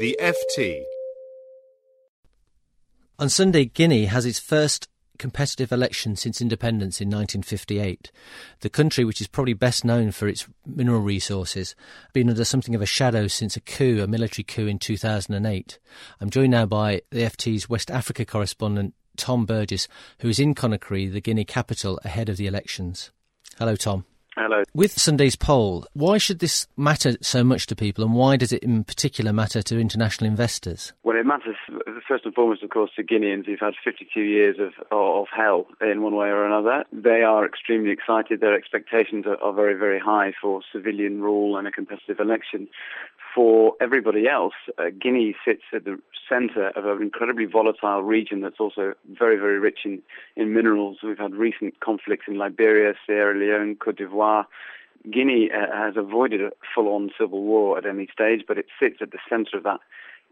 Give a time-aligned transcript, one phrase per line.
[0.00, 0.82] The FT.
[3.18, 4.88] On Sunday, Guinea has its first
[5.18, 8.10] competitive election since independence in 1958.
[8.60, 11.74] The country, which is probably best known for its mineral resources,
[12.04, 15.78] has been under something of a shadow since a coup, a military coup in 2008.
[16.18, 19.86] I'm joined now by the FT's West Africa correspondent, Tom Burgis,
[20.20, 23.10] who is in Conakry, the Guinea capital, ahead of the elections.
[23.58, 24.06] Hello, Tom.
[24.40, 24.62] Hello.
[24.72, 28.62] With Sunday's poll, why should this matter so much to people and why does it
[28.62, 30.94] in particular matter to international investors?
[31.02, 31.56] Well, it matters
[32.08, 36.00] first and foremost, of course, to Guineans who've had 52 years of, of hell in
[36.00, 36.84] one way or another.
[36.90, 38.40] They are extremely excited.
[38.40, 42.66] Their expectations are, are very, very high for civilian rule and a competitive election.
[43.34, 48.58] For everybody else, uh, Guinea sits at the center of an incredibly volatile region that's
[48.58, 50.02] also very, very rich in,
[50.36, 50.98] in minerals.
[51.02, 54.29] We've had recent conflicts in Liberia, Sierra Leone, Cote d'Ivoire.
[55.10, 59.10] Guinea uh, has avoided a full-on civil war at any stage, but it sits at
[59.12, 59.80] the center of that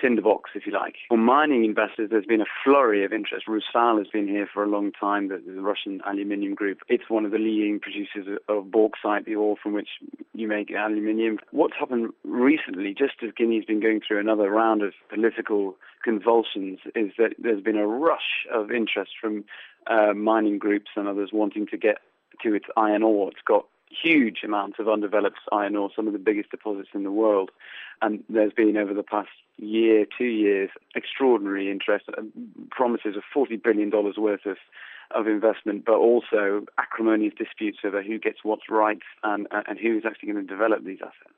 [0.00, 0.96] tinderbox, if you like.
[1.08, 3.46] For mining investors, there's been a flurry of interest.
[3.48, 6.78] Rusal has been here for a long time, the, the Russian aluminium group.
[6.88, 9.88] It's one of the leading producers of, of bauxite, the ore from which
[10.34, 11.38] you make aluminium.
[11.50, 17.12] What's happened recently, just as Guinea's been going through another round of political convulsions, is
[17.18, 19.44] that there's been a rush of interest from
[19.86, 21.98] uh, mining groups and others wanting to get
[22.42, 23.30] to its iron ore.
[23.30, 27.12] It's got huge amounts of undeveloped iron ore, some of the biggest deposits in the
[27.12, 27.50] world.
[28.02, 32.22] And there's been over the past year, two years, extraordinary interest, uh,
[32.70, 34.56] promises of $40 billion worth of,
[35.12, 40.04] of investment, but also acrimonious disputes over who gets what's right and, and who is
[40.06, 41.34] actually going to develop these assets.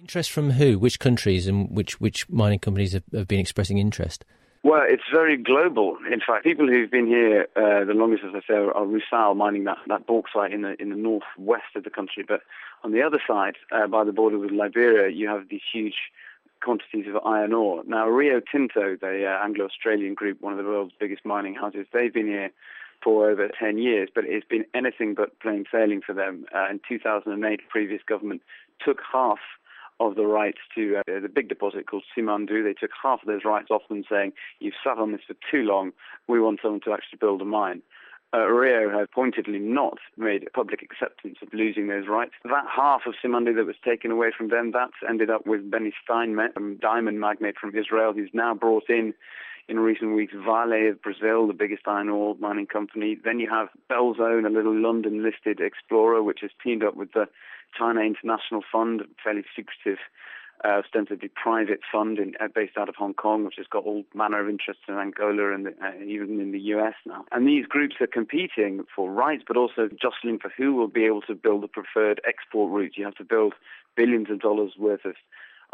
[0.00, 0.78] Interest from who?
[0.78, 4.24] Which countries and which, which mining companies have, have been expressing interest?
[4.68, 5.96] Well, it's very global.
[6.12, 9.64] In fact, people who've been here uh, the longest, as I say, are, Rusal mining
[9.64, 12.22] that, that bauxite in the in the northwest of the country.
[12.22, 12.42] But
[12.84, 15.94] on the other side, uh, by the border with Liberia, you have these huge
[16.62, 17.82] quantities of iron ore.
[17.86, 22.12] Now, Rio Tinto, the uh, Anglo-Australian group, one of the world's biggest mining houses, they've
[22.12, 22.50] been here
[23.02, 26.44] for over 10 years, but it's been anything but plain sailing for them.
[26.54, 28.42] Uh, in 2008, the previous government
[28.84, 29.38] took half
[30.00, 32.62] of the rights to uh, the big deposit called Simandou.
[32.62, 35.62] They took half of those rights off them, saying, "You've sat on this for too
[35.62, 35.92] long.
[36.26, 37.82] We want someone to actually build a mine."
[38.34, 42.32] Uh, Rio have pointedly not made public acceptance of losing those rights.
[42.44, 45.94] That half of Simandou that was taken away from them, that's ended up with Benny
[46.04, 49.14] Steinmetz, a diamond magnate from Israel, who's now brought in
[49.68, 53.16] in recent weeks Vale of Brazil, the biggest iron ore mining company.
[53.22, 57.26] Then you have Bellzone, a little London-listed explorer, which has teamed up with the
[57.78, 59.98] China International Fund, a fairly secretive,
[60.64, 64.04] uh, ostensibly private fund in, uh, based out of Hong Kong, which has got all
[64.14, 67.26] manner of interests in Angola and the, uh, even in the US now.
[67.30, 71.22] And these groups are competing for rights, but also jostling for who will be able
[71.22, 72.96] to build the preferred export route.
[72.96, 73.54] You have to build
[73.96, 75.14] billions of dollars worth of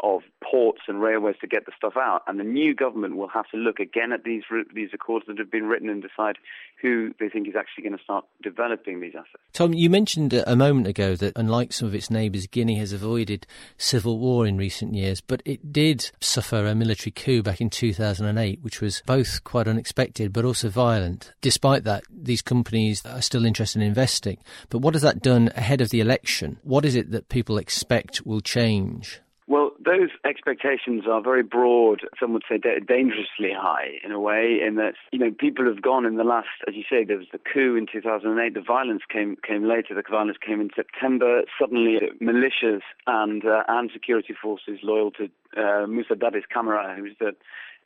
[0.01, 2.21] of ports and railways to get the stuff out.
[2.27, 5.51] And the new government will have to look again at these these accords that have
[5.51, 6.37] been written and decide
[6.81, 9.43] who they think is actually going to start developing these assets.
[9.53, 12.91] Tom, you mentioned uh, a moment ago that unlike some of its neighbours, Guinea has
[12.91, 13.47] avoided
[13.77, 18.59] civil war in recent years, but it did suffer a military coup back in 2008,
[18.61, 21.33] which was both quite unexpected but also violent.
[21.41, 24.37] Despite that, these companies are still interested in investing.
[24.69, 26.59] But what has that done ahead of the election?
[26.63, 29.21] What is it that people expect will change?
[29.47, 32.01] Well, those expectations are very broad.
[32.19, 36.03] Some would say dangerously high in a way, in that you know people have gone
[36.03, 38.55] in the last, as you say, there was the coup in 2008.
[38.55, 39.93] The violence came came later.
[39.93, 41.43] The violence came in September.
[41.59, 47.35] Suddenly, militias and uh, and security forces loyal to uh, Musa Dadis Camara, who's the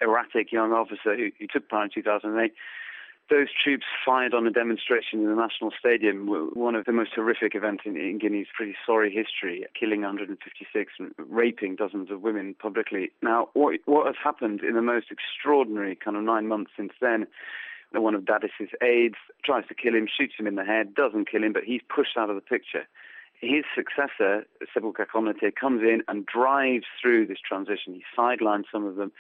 [0.02, 2.54] erratic young officer who, who took power in 2008
[3.30, 7.56] those troops fired on a demonstration in the National Stadium, one of the most horrific
[7.56, 13.12] events in, in, Guinea's pretty sorry history, killing 156 and raping dozens of women publicly.
[13.22, 17.28] Now, what, what has happened in the most extraordinary kind of nine months since then?
[17.92, 21.44] One of Dadis's aides tries to kill him, shoots him in the head, doesn't kill
[21.44, 22.88] him, but he's pushed out of the picture.
[23.42, 24.46] His successor,
[24.76, 27.94] Sekouba Konate, comes in and drives through this transition.
[27.94, 29.12] He sidelines some of them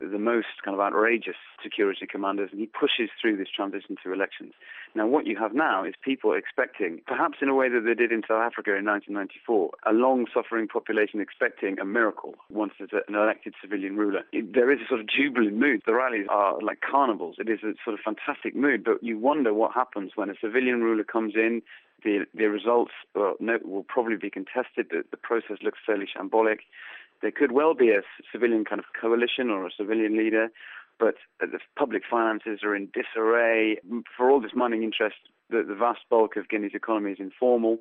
[0.00, 4.52] the most kind of outrageous security commanders, and he pushes through this transition to elections.
[4.94, 8.10] Now, what you have now is people expecting, perhaps in a way that they did
[8.10, 13.54] in South Africa in 1994, a long-suffering population expecting a miracle once there's an elected
[13.60, 14.22] civilian ruler.
[14.32, 15.82] There is a sort of jubilant mood.
[15.86, 17.36] The rallies are like carnivals.
[17.38, 20.82] It is a sort of fantastic mood, but you wonder what happens when a civilian
[20.82, 21.62] ruler comes in.
[22.02, 24.86] The, the results well, no, will probably be contested.
[24.90, 26.60] The, the process looks fairly shambolic.
[27.22, 28.02] There could well be a
[28.32, 30.48] civilian kind of coalition or a civilian leader,
[30.98, 33.78] but uh, the public finances are in disarray.
[34.16, 35.16] For all this mining interest,
[35.48, 37.78] the, the vast bulk of Guinea's economy is informal.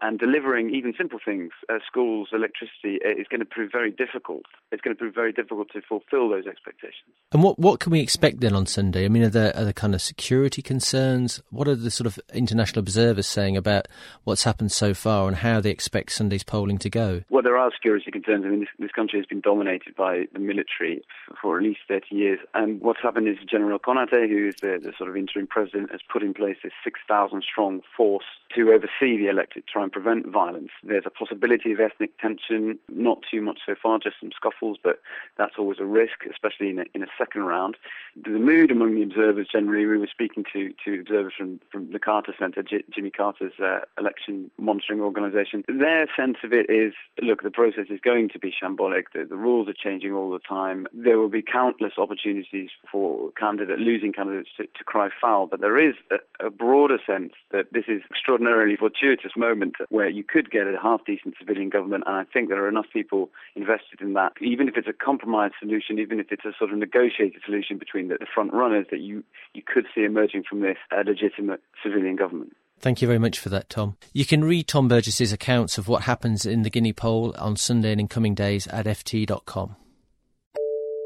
[0.00, 4.42] And delivering even simple things, uh, schools, electricity, is going to prove very difficult.
[4.70, 7.10] It's going to prove very difficult to fulfil those expectations.
[7.32, 9.04] And what what can we expect then on Sunday?
[9.04, 11.42] I mean, are there are there kind of security concerns?
[11.50, 13.88] What are the sort of international observers saying about
[14.24, 17.22] what's happened so far and how they expect Sunday's polling to go?
[17.28, 18.44] Well, there are security concerns.
[18.44, 21.02] I mean, this, this country has been dominated by the military
[21.40, 22.38] for at least 30 years.
[22.54, 26.00] And what's happened is General Konate, who is the, the sort of interim president, has
[26.10, 28.24] put in place this 6,000 strong force
[28.54, 30.70] to oversee the elected, try and prevent violence.
[30.82, 35.00] There's a possibility of ethnic tension, not too much so far, just some scuffles, but
[35.38, 37.76] that's always a risk, especially in a, in a second round.
[38.22, 41.98] The mood among the observers generally, we were speaking to, to observers from, from the
[41.98, 45.64] Carter Center, Jimmy Carter's uh, election monitoring organization.
[45.68, 46.92] Their sense of it is,
[47.22, 49.04] look, the process is going to be shambolic.
[49.14, 50.86] The, the rules are changing all the time.
[50.92, 55.78] There will be countless opportunities for candidate losing candidates to, to cry foul, but there
[55.78, 60.66] is a, a broader sense that this is extraordinarily fortuitous moment where you could get
[60.66, 64.32] a half decent civilian government, and I think there are enough people invested in that,
[64.40, 68.08] even if it's a compromise solution, even if it's a sort of negotiated solution between
[68.08, 69.24] the, the front runners, that you
[69.54, 72.54] you could see emerging from this a legitimate civilian government.
[72.80, 73.96] Thank you very much for that, Tom.
[74.12, 77.92] You can read Tom Burgis's accounts of what happens in the Guinea poll on Sunday
[77.92, 79.76] and in coming days at ft.com.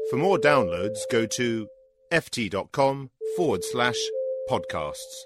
[0.09, 1.67] For more downloads, go to
[2.11, 3.99] ft.com forward slash
[4.49, 5.25] podcasts.